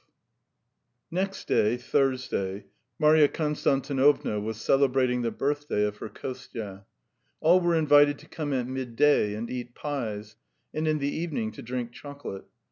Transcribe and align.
XII 0.01 0.95
Next 1.17 1.47
day, 1.47 1.77
Thursday, 1.77 2.65
Marya 2.97 3.27
Konstantinovna 3.27 4.41
was 4.43 4.57
celebrating 4.57 5.21
the 5.21 5.29
birthday 5.29 5.83
of 5.85 5.97
her 5.97 6.09
Kostya. 6.09 6.87
All 7.39 7.59
were 7.61 7.75
invited 7.75 8.17
to 8.17 8.27
come 8.27 8.51
at 8.51 8.65
midday 8.67 9.35
and 9.35 9.47
eat 9.47 9.75
pies, 9.75 10.37
and 10.73 10.87
in 10.87 10.97
the 10.97 11.15
evening 11.15 11.51
to 11.51 11.61
drink 11.61 11.91
chocolate. 11.91 12.45